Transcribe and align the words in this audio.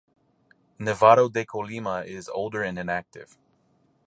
Nevado 0.79 1.29
de 1.31 1.45
Colima 1.45 2.03
is 2.03 2.27
older 2.27 2.63
and 2.63 2.79
inactive. 2.79 3.37